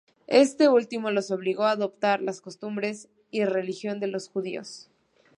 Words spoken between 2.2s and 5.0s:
las costumbres y religión de los judíos.